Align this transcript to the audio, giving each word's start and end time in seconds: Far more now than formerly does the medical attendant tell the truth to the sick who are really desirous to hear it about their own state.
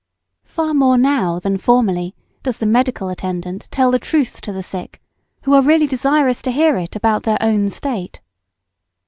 Far 0.45 0.73
more 0.73 0.97
now 0.97 1.37
than 1.37 1.59
formerly 1.59 2.15
does 2.41 2.57
the 2.57 2.65
medical 2.65 3.07
attendant 3.07 3.67
tell 3.69 3.91
the 3.91 3.99
truth 3.99 4.41
to 4.41 4.51
the 4.51 4.63
sick 4.63 4.99
who 5.43 5.53
are 5.53 5.61
really 5.61 5.85
desirous 5.85 6.41
to 6.41 6.51
hear 6.51 6.75
it 6.77 6.95
about 6.95 7.21
their 7.21 7.37
own 7.39 7.69
state. 7.69 8.19